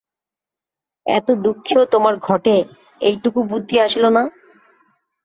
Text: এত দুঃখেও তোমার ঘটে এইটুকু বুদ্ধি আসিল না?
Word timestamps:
এত 1.05 1.27
দুঃখেও 1.43 1.83
তোমার 1.93 2.15
ঘটে 2.27 2.55
এইটুকু 3.01 3.39
বুদ্ধি 3.51 3.75
আসিল 3.85 4.05
না? 4.09 4.23